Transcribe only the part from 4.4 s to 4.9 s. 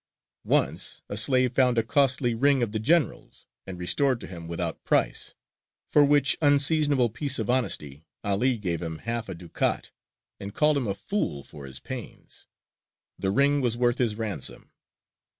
without